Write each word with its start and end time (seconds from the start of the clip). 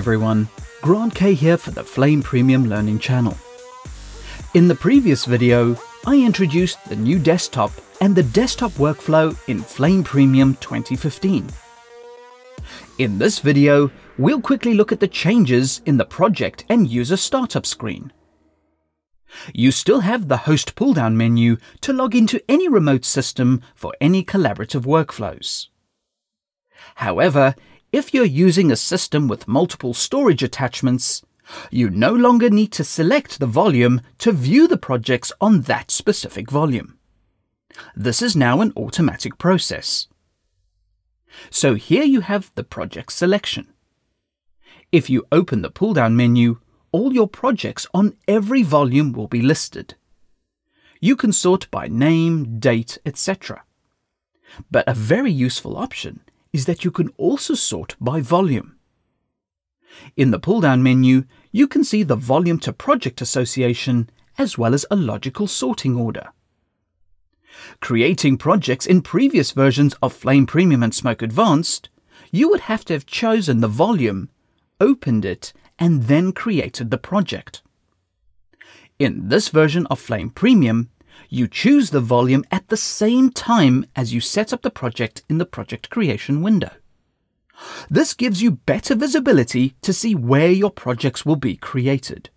everyone, 0.00 0.48
Grant 0.80 1.14
Kay 1.14 1.34
here 1.34 1.58
for 1.58 1.72
the 1.72 1.84
Flame 1.84 2.22
Premium 2.22 2.64
Learning 2.64 2.98
channel. 2.98 3.36
In 4.54 4.66
the 4.66 4.74
previous 4.74 5.26
video, 5.26 5.76
I 6.06 6.16
introduced 6.16 6.82
the 6.88 6.96
new 6.96 7.18
desktop 7.18 7.70
and 8.00 8.16
the 8.16 8.22
desktop 8.22 8.72
workflow 8.84 9.36
in 9.46 9.60
Flame 9.60 10.02
Premium 10.02 10.54
2015. 10.54 11.50
In 12.96 13.18
this 13.18 13.40
video, 13.40 13.90
we'll 14.16 14.40
quickly 14.40 14.72
look 14.72 14.90
at 14.90 15.00
the 15.00 15.06
changes 15.06 15.82
in 15.84 15.98
the 15.98 16.06
project 16.06 16.64
and 16.70 16.88
user 16.88 17.18
startup 17.18 17.66
screen. 17.66 18.10
You 19.52 19.70
still 19.70 20.00
have 20.00 20.28
the 20.28 20.44
host 20.48 20.76
pull-down 20.76 21.14
menu 21.18 21.58
to 21.82 21.92
log 21.92 22.16
into 22.16 22.42
any 22.48 22.68
remote 22.68 23.04
system 23.04 23.60
for 23.74 23.92
any 24.00 24.24
collaborative 24.24 24.86
workflows. 24.86 25.66
However, 26.94 27.54
if 27.92 28.14
you're 28.14 28.24
using 28.24 28.70
a 28.70 28.76
system 28.76 29.26
with 29.26 29.48
multiple 29.48 29.94
storage 29.94 30.42
attachments, 30.42 31.22
you 31.70 31.90
no 31.90 32.12
longer 32.12 32.48
need 32.48 32.72
to 32.72 32.84
select 32.84 33.38
the 33.38 33.46
volume 33.46 34.00
to 34.18 34.32
view 34.32 34.68
the 34.68 34.76
projects 34.76 35.32
on 35.40 35.62
that 35.62 35.90
specific 35.90 36.50
volume. 36.50 36.98
This 37.96 38.22
is 38.22 38.36
now 38.36 38.60
an 38.60 38.72
automatic 38.76 39.38
process. 39.38 40.06
So 41.50 41.74
here 41.74 42.04
you 42.04 42.20
have 42.20 42.52
the 42.54 42.64
project 42.64 43.12
selection. 43.12 43.72
If 44.92 45.08
you 45.08 45.26
open 45.32 45.62
the 45.62 45.70
pull-down 45.70 46.16
menu, 46.16 46.60
all 46.92 47.12
your 47.12 47.28
projects 47.28 47.86
on 47.94 48.16
every 48.26 48.62
volume 48.62 49.12
will 49.12 49.28
be 49.28 49.42
listed. 49.42 49.94
You 51.00 51.16
can 51.16 51.32
sort 51.32 51.70
by 51.70 51.88
name, 51.88 52.58
date, 52.58 52.98
etc. 53.06 53.62
But 54.70 54.88
a 54.88 54.94
very 54.94 55.32
useful 55.32 55.76
option 55.76 56.20
is 56.52 56.66
that 56.66 56.84
you 56.84 56.90
can 56.90 57.08
also 57.16 57.54
sort 57.54 57.96
by 58.00 58.20
volume. 58.20 58.76
In 60.16 60.30
the 60.30 60.38
pull-down 60.38 60.82
menu, 60.82 61.24
you 61.52 61.66
can 61.66 61.84
see 61.84 62.02
the 62.02 62.16
volume 62.16 62.58
to 62.60 62.72
project 62.72 63.20
association 63.20 64.10
as 64.38 64.56
well 64.56 64.74
as 64.74 64.86
a 64.90 64.96
logical 64.96 65.46
sorting 65.46 65.96
order. 65.96 66.28
Creating 67.80 68.38
projects 68.38 68.86
in 68.86 69.02
previous 69.02 69.52
versions 69.52 69.94
of 70.02 70.12
Flame 70.12 70.46
Premium 70.46 70.82
and 70.82 70.94
Smoke 70.94 71.22
Advanced, 71.22 71.88
you 72.30 72.48
would 72.48 72.60
have 72.60 72.84
to 72.86 72.92
have 72.92 73.06
chosen 73.06 73.60
the 73.60 73.68
volume, 73.68 74.30
opened 74.80 75.24
it, 75.24 75.52
and 75.78 76.04
then 76.04 76.32
created 76.32 76.90
the 76.90 76.98
project. 76.98 77.62
In 78.98 79.28
this 79.28 79.48
version 79.48 79.86
of 79.86 79.98
Flame 79.98 80.30
Premium, 80.30 80.90
you 81.28 81.46
choose 81.46 81.90
the 81.90 82.00
volume 82.00 82.44
at 82.50 82.68
the 82.68 82.76
same 82.76 83.30
time 83.30 83.84
as 83.94 84.12
you 84.12 84.20
set 84.20 84.52
up 84.52 84.62
the 84.62 84.70
project 84.70 85.22
in 85.28 85.38
the 85.38 85.46
project 85.46 85.90
creation 85.90 86.42
window. 86.42 86.70
This 87.88 88.14
gives 88.14 88.42
you 88.42 88.52
better 88.52 88.94
visibility 88.94 89.74
to 89.82 89.92
see 89.92 90.14
where 90.14 90.50
your 90.50 90.70
projects 90.70 91.26
will 91.26 91.36
be 91.36 91.56
created. 91.56 92.30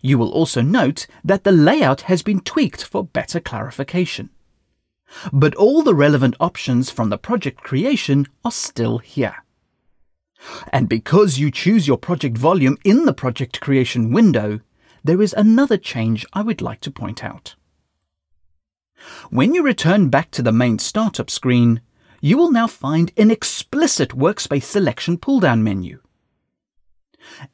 You 0.00 0.18
will 0.18 0.30
also 0.30 0.60
note 0.60 1.06
that 1.24 1.44
the 1.44 1.52
layout 1.52 2.02
has 2.02 2.22
been 2.22 2.40
tweaked 2.40 2.84
for 2.84 3.04
better 3.04 3.40
clarification. 3.40 4.30
But 5.32 5.54
all 5.54 5.82
the 5.82 5.94
relevant 5.94 6.34
options 6.40 6.90
from 6.90 7.10
the 7.10 7.18
project 7.18 7.62
creation 7.62 8.26
are 8.44 8.52
still 8.52 8.98
here. 8.98 9.44
And 10.72 10.88
because 10.88 11.38
you 11.38 11.50
choose 11.50 11.86
your 11.86 11.96
project 11.96 12.36
volume 12.36 12.76
in 12.84 13.04
the 13.04 13.14
project 13.14 13.60
creation 13.60 14.12
window, 14.12 14.60
there 15.06 15.22
is 15.22 15.34
another 15.34 15.76
change 15.76 16.26
I 16.32 16.42
would 16.42 16.60
like 16.60 16.80
to 16.80 16.90
point 16.90 17.22
out. 17.22 17.54
When 19.30 19.54
you 19.54 19.62
return 19.62 20.08
back 20.08 20.32
to 20.32 20.42
the 20.42 20.52
main 20.52 20.80
startup 20.80 21.30
screen, 21.30 21.80
you 22.20 22.36
will 22.36 22.50
now 22.50 22.66
find 22.66 23.12
an 23.16 23.30
explicit 23.30 24.10
workspace 24.10 24.64
selection 24.64 25.16
pull-down 25.16 25.62
menu. 25.62 26.00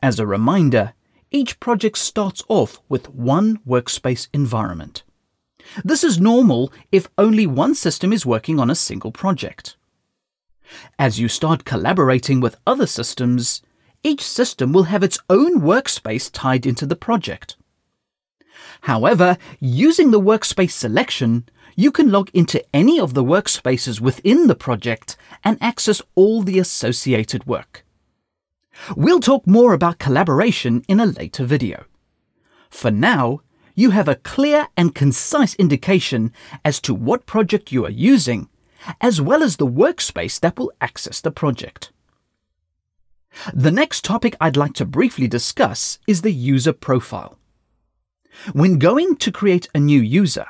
As 0.02 0.18
a 0.18 0.26
reminder, 0.26 0.94
each 1.30 1.60
project 1.60 1.98
starts 1.98 2.42
off 2.48 2.80
with 2.88 3.10
one 3.10 3.58
workspace 3.68 4.28
environment. 4.32 5.02
This 5.84 6.02
is 6.02 6.18
normal 6.18 6.72
if 6.90 7.10
only 7.18 7.46
one 7.46 7.74
system 7.74 8.14
is 8.14 8.24
working 8.24 8.58
on 8.58 8.70
a 8.70 8.74
single 8.74 9.12
project. 9.12 9.76
As 10.98 11.20
you 11.20 11.28
start 11.28 11.66
collaborating 11.66 12.40
with 12.40 12.56
other 12.66 12.86
systems, 12.86 13.62
each 14.02 14.22
system 14.22 14.72
will 14.72 14.84
have 14.84 15.02
its 15.02 15.18
own 15.30 15.60
workspace 15.60 16.30
tied 16.32 16.66
into 16.66 16.86
the 16.86 16.96
project. 16.96 17.56
However, 18.82 19.38
using 19.60 20.10
the 20.10 20.20
workspace 20.20 20.72
selection, 20.72 21.48
you 21.76 21.90
can 21.92 22.10
log 22.10 22.30
into 22.34 22.64
any 22.74 22.98
of 22.98 23.14
the 23.14 23.24
workspaces 23.24 24.00
within 24.00 24.46
the 24.46 24.54
project 24.54 25.16
and 25.44 25.56
access 25.60 26.02
all 26.14 26.42
the 26.42 26.58
associated 26.58 27.46
work. 27.46 27.84
We'll 28.96 29.20
talk 29.20 29.46
more 29.46 29.72
about 29.72 29.98
collaboration 29.98 30.84
in 30.88 30.98
a 30.98 31.06
later 31.06 31.44
video. 31.44 31.84
For 32.70 32.90
now, 32.90 33.42
you 33.74 33.90
have 33.90 34.08
a 34.08 34.16
clear 34.16 34.68
and 34.76 34.94
concise 34.94 35.54
indication 35.54 36.32
as 36.64 36.80
to 36.80 36.94
what 36.94 37.26
project 37.26 37.72
you 37.72 37.84
are 37.84 37.90
using, 37.90 38.48
as 39.00 39.20
well 39.20 39.42
as 39.42 39.56
the 39.56 39.66
workspace 39.66 40.40
that 40.40 40.58
will 40.58 40.72
access 40.80 41.20
the 41.20 41.30
project. 41.30 41.92
The 43.54 43.70
next 43.70 44.04
topic 44.04 44.36
I'd 44.40 44.56
like 44.56 44.74
to 44.74 44.84
briefly 44.84 45.26
discuss 45.26 45.98
is 46.06 46.22
the 46.22 46.32
user 46.32 46.72
profile. 46.72 47.38
When 48.52 48.78
going 48.78 49.16
to 49.16 49.32
create 49.32 49.68
a 49.74 49.80
new 49.80 50.00
user, 50.00 50.46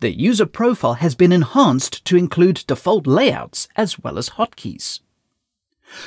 the 0.00 0.10
user 0.10 0.46
profile 0.46 0.94
has 0.94 1.14
been 1.14 1.32
enhanced 1.32 2.04
to 2.04 2.16
include 2.16 2.64
default 2.66 3.06
layouts 3.06 3.68
as 3.76 3.98
well 3.98 4.18
as 4.18 4.30
hotkeys. 4.30 5.00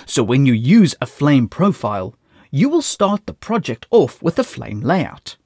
So 0.06 0.24
when 0.24 0.46
you 0.46 0.54
use 0.54 0.96
a 1.02 1.06
Flame 1.06 1.48
profile, 1.48 2.16
you 2.52 2.70
will 2.70 2.82
start 2.82 3.26
the 3.26 3.34
project 3.34 3.86
off 3.90 4.22
with 4.22 4.38
a 4.38 4.44
Flame 4.44 4.82
layout. 4.82 5.38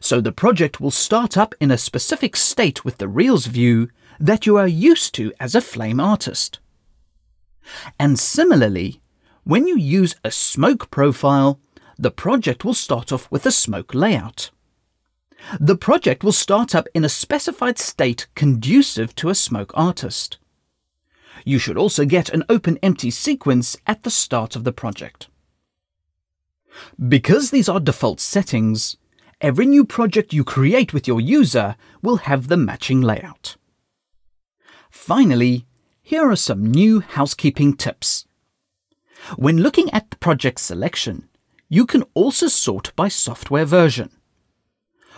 So 0.00 0.20
the 0.20 0.32
project 0.32 0.80
will 0.80 0.90
start 0.90 1.36
up 1.36 1.54
in 1.60 1.70
a 1.70 1.78
specific 1.78 2.36
state 2.36 2.84
with 2.84 2.98
the 2.98 3.08
Reels 3.08 3.46
view 3.46 3.90
that 4.18 4.46
you 4.46 4.56
are 4.56 4.66
used 4.68 5.14
to 5.16 5.32
as 5.38 5.54
a 5.54 5.60
Flame 5.60 6.00
artist. 6.00 6.58
And 7.98 8.18
similarly, 8.18 9.00
when 9.44 9.66
you 9.66 9.76
use 9.76 10.14
a 10.24 10.30
smoke 10.30 10.90
profile, 10.90 11.60
the 11.98 12.10
project 12.10 12.64
will 12.64 12.74
start 12.74 13.12
off 13.12 13.30
with 13.30 13.44
a 13.46 13.50
smoke 13.50 13.94
layout. 13.94 14.50
The 15.58 15.76
project 15.76 16.22
will 16.22 16.32
start 16.32 16.74
up 16.74 16.86
in 16.94 17.04
a 17.04 17.08
specified 17.08 17.78
state 17.78 18.26
conducive 18.34 19.14
to 19.16 19.28
a 19.28 19.34
smoke 19.34 19.72
artist. 19.74 20.38
You 21.44 21.58
should 21.58 21.78
also 21.78 22.04
get 22.04 22.28
an 22.28 22.44
open 22.48 22.78
empty 22.82 23.10
sequence 23.10 23.76
at 23.86 24.02
the 24.02 24.10
start 24.10 24.56
of 24.56 24.64
the 24.64 24.72
project. 24.72 25.28
Because 27.08 27.50
these 27.50 27.68
are 27.68 27.80
default 27.80 28.20
settings, 28.20 28.96
every 29.40 29.66
new 29.66 29.84
project 29.84 30.32
you 30.32 30.44
create 30.44 30.92
with 30.92 31.08
your 31.08 31.20
user 31.20 31.76
will 32.02 32.16
have 32.28 32.48
the 32.48 32.56
matching 32.56 33.00
layout. 33.00 33.56
Finally, 34.90 35.66
here 36.02 36.30
are 36.30 36.36
some 36.36 36.70
new 36.70 37.00
housekeeping 37.00 37.74
tips. 37.76 38.26
When 39.36 39.58
looking 39.58 39.90
at 39.90 40.10
the 40.10 40.16
project 40.16 40.60
selection, 40.60 41.28
you 41.68 41.86
can 41.86 42.04
also 42.14 42.48
sort 42.48 42.92
by 42.96 43.08
software 43.08 43.64
version. 43.64 44.10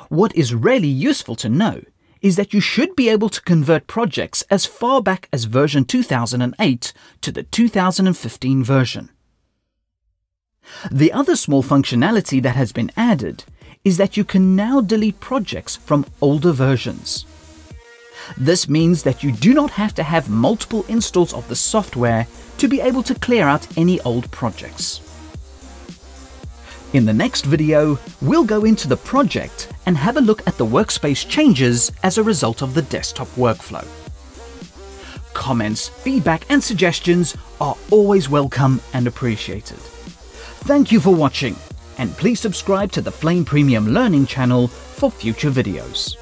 What 0.08 0.34
is 0.36 0.54
really 0.54 0.88
useful 0.88 1.36
to 1.36 1.48
know 1.48 1.82
is 2.20 2.36
that 2.36 2.54
you 2.54 2.60
should 2.60 2.94
be 2.94 3.08
able 3.08 3.28
to 3.28 3.40
convert 3.42 3.86
projects 3.86 4.42
as 4.50 4.64
far 4.66 5.02
back 5.02 5.28
as 5.32 5.44
version 5.44 5.84
2008 5.84 6.92
to 7.20 7.32
the 7.32 7.42
2015 7.42 8.62
version. 8.62 9.10
The 10.90 11.12
other 11.12 11.34
small 11.34 11.62
functionality 11.62 12.40
that 12.42 12.54
has 12.54 12.72
been 12.72 12.92
added 12.96 13.44
is 13.84 13.96
that 13.96 14.16
you 14.16 14.24
can 14.24 14.54
now 14.54 14.80
delete 14.80 15.18
projects 15.18 15.74
from 15.74 16.06
older 16.20 16.52
versions. 16.52 17.26
This 18.36 18.68
means 18.68 19.02
that 19.02 19.22
you 19.22 19.32
do 19.32 19.54
not 19.54 19.70
have 19.72 19.94
to 19.94 20.02
have 20.02 20.28
multiple 20.30 20.84
installs 20.88 21.32
of 21.32 21.48
the 21.48 21.56
software 21.56 22.26
to 22.58 22.68
be 22.68 22.80
able 22.80 23.02
to 23.04 23.14
clear 23.14 23.46
out 23.46 23.66
any 23.76 24.00
old 24.00 24.30
projects. 24.30 25.00
In 26.92 27.06
the 27.06 27.12
next 27.12 27.46
video, 27.46 27.98
we'll 28.20 28.44
go 28.44 28.64
into 28.64 28.86
the 28.86 28.96
project 28.98 29.72
and 29.86 29.96
have 29.96 30.16
a 30.16 30.20
look 30.20 30.46
at 30.46 30.58
the 30.58 30.66
workspace 30.66 31.26
changes 31.26 31.90
as 32.02 32.18
a 32.18 32.22
result 32.22 32.62
of 32.62 32.74
the 32.74 32.82
desktop 32.82 33.28
workflow. 33.28 33.86
Comments, 35.32 35.88
feedback 35.88 36.44
and 36.50 36.62
suggestions 36.62 37.34
are 37.60 37.76
always 37.90 38.28
welcome 38.28 38.80
and 38.92 39.06
appreciated. 39.06 39.78
Thank 40.68 40.92
you 40.92 41.00
for 41.00 41.14
watching 41.14 41.56
and 41.98 42.10
please 42.16 42.40
subscribe 42.40 42.92
to 42.92 43.00
the 43.00 43.12
Flame 43.12 43.44
Premium 43.44 43.88
Learning 43.88 44.26
channel 44.26 44.68
for 44.68 45.10
future 45.10 45.50
videos. 45.50 46.16